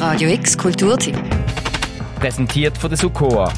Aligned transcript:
Radio 0.00 0.30
X 0.30 0.56
Kulturteam. 0.56 1.14
Präsentiert 2.18 2.78
von 2.78 2.88
der 2.88 2.96
Sukoa. 2.96 3.52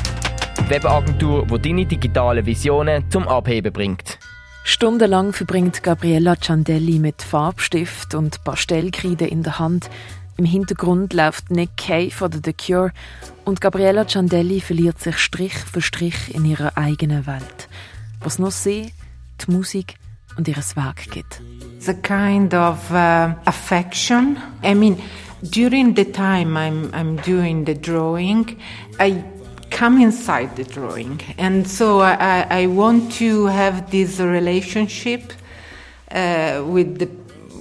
Webagentur, 0.67 1.47
die 1.47 1.63
deine 1.63 1.87
digitalen 1.87 2.45
Visionen 2.45 3.09
zum 3.13 3.29
Abheben 3.29 3.73
bringt. 3.73 4.19
Stundenlang 4.65 5.33
verbringt 5.33 5.85
Gabriella 5.85 6.35
Ciandelli 6.35 6.99
mit 6.99 7.23
Farbstift 7.23 8.17
und 8.17 8.43
Pastellkreide 8.43 9.25
in 9.25 9.45
der 9.45 9.61
Hand. 9.61 9.89
Im 10.37 10.45
Hintergrund 10.45 11.13
läuft 11.13 11.53
Nick 11.53 11.77
Cave 11.77 12.11
von 12.11 12.33
The 12.33 12.53
Cure 12.53 12.91
und 13.45 13.61
Gabriella 13.61 14.09
Ciandelli 14.09 14.61
verliert 14.61 14.99
sich 14.99 15.19
Strich 15.19 15.55
für 15.55 15.81
Strich 15.81 16.35
in 16.35 16.45
ihrer 16.45 16.77
eigenen 16.77 17.25
Welt. 17.29 17.69
Was 18.19 18.41
nur 18.41 18.51
sie, 18.51 18.93
die 19.47 19.53
Musik 19.53 19.95
und 20.37 20.49
ihres 20.49 20.75
Werk 20.75 21.09
gibt. 21.09 21.41
The 21.79 21.95
kind 21.95 22.53
of 22.53 22.91
uh, 22.91 23.33
affection. 23.45 24.39
I 24.65 24.75
mean, 24.75 24.99
during 25.51 25.95
the 25.95 26.05
time 26.05 26.57
I'm 26.57 26.95
I'm 26.95 27.17
doing 27.17 27.65
the 27.65 27.75
drawing, 27.75 28.61
I 28.99 29.25
come 29.71 30.01
inside 30.01 30.57
the 30.57 30.65
drawing, 30.65 31.21
and 31.39 31.67
so 31.67 32.01
I 32.01 32.47
I 32.51 32.67
want 32.67 33.13
to 33.13 33.47
have 33.47 33.91
this 33.91 34.21
relationship 34.21 35.33
uh, 36.11 36.63
with 36.67 36.99
the 36.99 37.09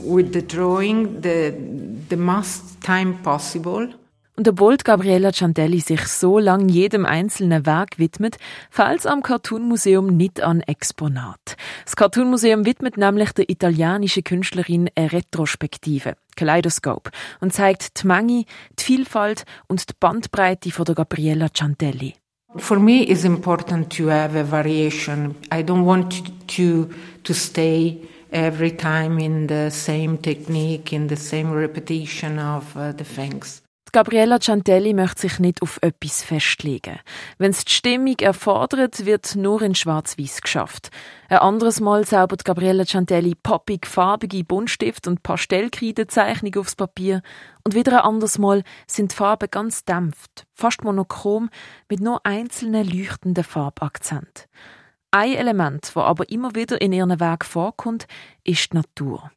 with 0.03 0.34
the 0.34 0.41
drawing 0.41 1.22
the 1.22 1.53
the 2.09 2.17
most 2.17 2.81
time 2.81 3.17
possible. 3.23 4.00
Und 4.38 4.48
obwohl 4.48 4.77
Gabriella 4.77 5.31
Ciandelli 5.34 5.81
sich 5.81 6.08
so 6.08 6.39
lang 6.39 6.70
jedem 6.70 7.05
einzelnen 7.05 7.66
Werk 7.66 7.99
widmet, 7.99 8.38
fehlt 8.70 8.99
es 8.99 9.05
am 9.05 9.23
Cartoon 9.23 9.67
Museum 9.67 10.08
nicht 10.08 10.41
an 10.41 10.62
Exponat. 10.62 11.58
Das 11.84 11.95
Cartoon 11.95 12.30
Museum 12.30 12.66
widmet 12.66 12.98
nämlich 12.98 13.34
der 13.34 13.49
italienischen 13.49 14.23
Künstlerin 14.23 14.89
eine 14.95 15.12
Retrospektive, 15.12 16.16
Kaleidoscope, 16.36 17.12
und 17.41 17.53
zeigt 17.53 18.02
die 18.02 18.08
Menge, 18.08 18.45
die 18.80 18.84
Vielfalt 18.84 19.44
und 19.67 19.89
die 19.89 19.94
Bandbreite 19.99 20.72
von 20.72 20.86
der 20.86 20.95
Gabriella 20.95 21.50
Ciandelli. 21.53 22.16
For 22.58 22.80
me, 22.80 23.03
it's 23.03 23.23
important 23.23 23.95
to 23.98 24.09
have 24.09 24.38
a 24.38 24.44
variation. 24.44 25.36
I 25.53 25.64
don't 25.64 25.86
want 25.86 26.23
to 26.58 26.89
to 27.23 27.33
stay 27.33 28.02
every 28.31 28.72
time 28.72 29.20
in 29.20 29.48
the 29.48 29.70
same 29.70 30.17
technique, 30.17 30.94
in 30.94 31.08
the 31.08 31.16
same 31.16 31.53
repetition 31.53 32.39
of 32.39 32.75
uh, 32.75 32.92
the 32.92 33.05
things. 33.05 33.61
Gabriella 33.94 34.39
Ciantelli 34.39 34.94
möchte 34.94 35.23
sich 35.23 35.39
nicht 35.39 35.61
auf 35.61 35.78
etwas 35.81 36.23
festlegen. 36.23 36.97
Wenn 37.38 37.52
es 37.52 37.66
die 37.66 37.73
Stimmung 37.73 38.16
erfordert, 38.20 39.06
wird 39.06 39.36
nur 39.36 39.61
in 39.61 39.75
Schwarz-Weiß 39.75 40.42
geschafft. 40.42 40.92
Ein 41.28 41.39
anderes 41.39 41.81
Mal 41.81 42.06
zaubert 42.06 42.45
Gabriella 42.45 42.86
Ciantelli 42.86 43.36
poppig 43.36 43.86
farbige 43.86 44.45
Buntstift 44.45 45.08
und 45.08 45.23
Pastellkreidezeichnung 45.23 46.56
aufs 46.56 46.78
Papier 46.78 47.22
und 47.66 47.75
wieder 47.75 47.92
ein 47.92 48.09
anderes 48.09 48.38
Mal 48.38 48.64
sind 48.88 49.11
die 49.11 49.16
Farben 49.17 49.50
ganz 49.52 49.83
dämpft, 49.83 50.45
fast 50.53 50.86
monochrom, 50.86 51.50
mit 51.89 52.00
nur 52.00 52.26
einzelnen 52.26 52.89
leuchtenden 52.89 53.44
Farbakzenten. 53.44 54.45
Ein 55.11 55.33
Element, 55.33 55.83
das 55.83 55.98
aber 55.98 56.30
immer 56.30 56.55
wieder 56.55 56.80
in 56.80 56.94
ihren 56.94 57.20
Werk 57.20 57.44
vorkommt, 57.44 58.08
ist 58.45 58.72
die 58.72 58.78
Natur. 58.78 59.31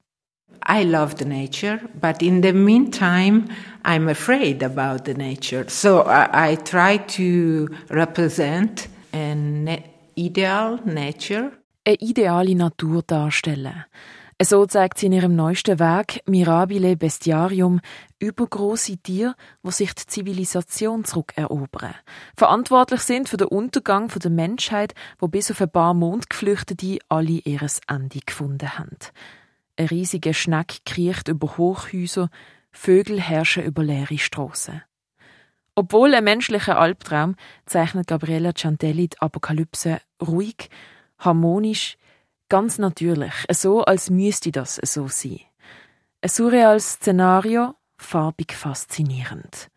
I 0.63 0.85
love 0.85 1.17
the 1.17 1.25
nature, 1.25 1.81
but 2.01 2.23
in 2.23 2.43
the 2.43 2.53
meantime, 2.53 3.49
I'm 3.85 4.09
afraid 4.09 4.63
about 4.63 5.05
the 5.05 5.15
nature. 5.15 5.69
So 5.69 6.03
I, 6.03 6.53
I 6.53 6.57
try 6.57 6.99
to 6.99 7.69
represent 7.91 8.89
an 9.13 9.69
ideal 10.17 10.81
nature. 10.85 11.53
Eine 11.87 11.97
ideale 12.01 12.55
Natur 12.55 13.03
darstellen. 13.03 13.85
So 14.43 14.67
zeigt 14.67 14.99
sie 14.99 15.07
in 15.07 15.13
ihrem 15.13 15.37
neuesten 15.37 15.79
Werk 15.79 16.21
Mirabile 16.27 16.97
Bestiarium 16.97 17.81
übergroße 18.19 18.97
Tiere, 18.97 19.37
wo 19.63 19.71
sich 19.71 19.95
die 19.95 20.07
Zivilisation 20.07 21.05
zurückerobern. 21.05 21.95
Verantwortlich 22.37 23.03
sind 23.03 23.29
für 23.29 23.37
den 23.37 23.49
Untergang 23.49 24.09
der 24.09 24.31
Menschheit, 24.31 24.95
wo 25.19 25.29
bis 25.29 25.53
auf 25.53 25.61
ein 25.61 25.71
paar 25.71 25.95
Mondgeflüchtete 25.95 26.99
alle 27.09 27.41
ihres 27.45 27.81
Ende 27.87 28.19
gefunden 28.27 28.77
haben. 28.77 28.97
Ein 29.77 29.87
riesiger 29.87 30.35
Schneck 30.35 30.85
kriecht 30.85 31.29
über 31.29 31.57
Hochhäuser, 31.57 32.31
Vögel 32.71 33.21
herrschen 33.21 33.65
über 33.65 33.83
leere 33.83 34.19
Strassen. 34.19 34.83
Obwohl 35.75 36.15
ein 36.15 36.25
menschlicher 36.25 36.79
Albtraum 36.79 37.35
zeichnet 37.67 38.07
Gabriella 38.07 38.53
Ciantelli 38.55 39.09
die 39.09 39.19
Apokalypse 39.21 40.01
ruhig, 40.23 40.71
harmonisch, 41.19 41.97
ganz 42.49 42.79
natürlich, 42.79 43.33
so 43.51 43.85
als 43.85 44.11
müsste 44.11 44.53
das 44.53 44.77
so 44.77 45.09
sein. 45.09 45.41
Ein 46.21 46.29
surreales 46.29 46.93
Szenario, 46.93 47.75
farbig 47.97 48.53
faszinierend. 48.53 49.69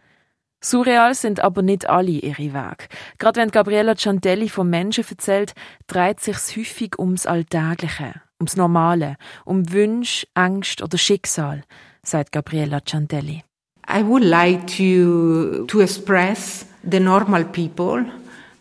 Surreal 0.64 1.16
sind 1.16 1.40
aber 1.40 1.62
nicht 1.62 1.90
alle 1.90 2.12
ihre 2.12 2.54
Wege. 2.54 2.88
Gerade 3.18 3.42
wenn 3.42 3.52
Gabriella 3.52 3.96
Ciantelli 3.96 4.50
vom 4.50 4.70
Menschen 4.70 5.06
erzählt, 5.08 5.54
dreht 5.88 6.20
sich's 6.20 6.56
häufig 6.56 7.00
ums 7.00 7.26
Alltägliche, 7.26 8.22
ums 8.40 8.56
Normale, 8.56 9.18
um 9.46 9.72
Wünsche, 9.72 10.28
Angst 10.34 10.82
oder 10.82 10.98
Schicksal, 10.98 11.64
sagt 12.04 12.32
Gabriella 12.32 12.82
Ciantelli. 12.86 13.44
I 13.90 14.04
would 14.04 14.24
like 14.24 14.68
to, 14.78 15.66
to 15.68 15.82
express 15.82 16.66
the 16.84 17.00
normal 17.00 17.46
people 17.46 18.06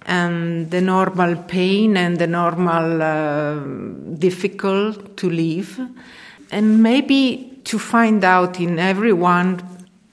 and 0.07 0.71
the 0.71 0.81
normal 0.81 1.37
pain 1.49 1.97
and 1.97 2.19
the 2.19 2.29
normal 2.29 3.03
uh, 3.03 4.17
difficult 4.19 5.17
to 5.17 5.29
live 5.29 5.81
and 6.53 6.81
maybe 6.81 7.61
to 7.65 7.79
find 7.79 8.25
out 8.25 8.61
in 8.61 8.79
everyone 8.79 9.59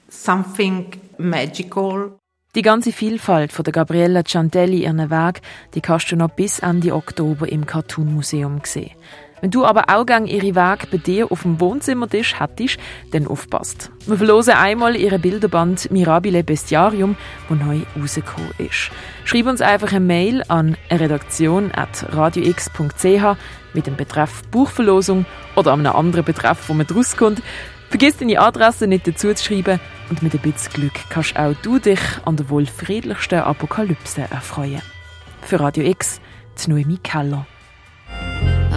something 0.08 0.86
magical. 1.18 2.18
Die 2.56 2.62
ganze 2.62 2.92
Vielfalt 2.92 3.52
von 3.52 3.64
der 3.64 3.72
Gabriella 3.72 4.24
Ciantelli 4.24 4.84
ihren 4.84 5.10
Weg, 5.10 5.42
die 5.74 5.80
kannst 5.80 6.12
du 6.12 6.16
noch 6.16 6.30
bis 6.30 6.60
Ende 6.60 6.94
Oktober 6.94 7.48
im 7.48 7.66
Cartoon 7.66 8.14
Museum 8.14 8.60
sehen. 8.64 8.92
Wenn 9.44 9.50
du 9.50 9.66
aber 9.66 9.94
auch 9.94 10.06
gerne 10.06 10.26
ihre 10.26 10.54
Weg 10.54 10.90
bei 10.90 10.96
dir 10.96 11.30
auf 11.30 11.42
dem 11.42 11.60
Wohnzimmertisch 11.60 12.40
hättest, 12.40 12.78
dann 13.10 13.26
aufpasst. 13.26 13.90
Wir 14.06 14.16
verlosen 14.16 14.54
einmal 14.54 14.96
ihren 14.96 15.20
Bilderband 15.20 15.90
Mirabile 15.90 16.42
Bestiarium, 16.42 17.14
wo 17.50 17.54
neu 17.54 17.80
rausgekommen 17.94 18.52
ist. 18.56 18.90
Schreib 19.26 19.46
uns 19.46 19.60
einfach 19.60 19.90
eine 19.90 20.00
Mail 20.00 20.42
an 20.48 20.78
redaktion.radiox.ch 20.90 23.36
mit 23.74 23.86
dem 23.86 23.96
Betreff 23.96 24.40
Buchverlosung 24.50 25.26
oder 25.56 25.74
einem 25.74 25.94
anderen 25.94 26.24
Betreff, 26.24 26.70
wo 26.70 26.72
man 26.72 26.86
rauskommt. 26.86 27.42
Vergiss 27.90 28.16
deine 28.16 28.40
Adresse 28.40 28.86
nicht 28.86 29.06
dazu 29.06 29.34
zu 29.34 29.44
schreiben 29.44 29.78
und 30.08 30.22
mit 30.22 30.32
ein 30.32 30.40
bisschen 30.40 30.72
Glück 30.72 30.94
kannst 31.10 31.36
auch 31.36 31.52
du 31.60 31.78
dich 31.78 32.00
an 32.24 32.38
der 32.38 32.48
wohl 32.48 32.64
friedlichsten 32.64 33.40
Apokalypse 33.40 34.22
erfreuen. 34.22 34.80
Für 35.42 35.60
Radio 35.60 35.84
X, 35.84 36.22
Noemi 36.66 36.96
Keller. 37.02 37.46